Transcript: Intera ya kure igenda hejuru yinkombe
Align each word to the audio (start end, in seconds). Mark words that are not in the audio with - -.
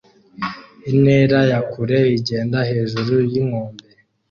Intera 0.91 1.39
ya 1.51 1.59
kure 1.69 1.99
igenda 2.17 2.59
hejuru 2.69 3.13
yinkombe 3.31 3.85